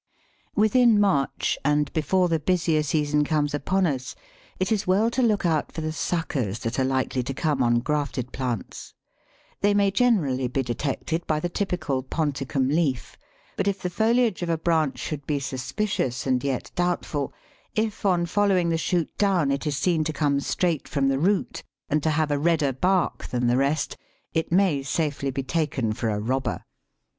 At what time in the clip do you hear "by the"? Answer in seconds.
11.27-11.49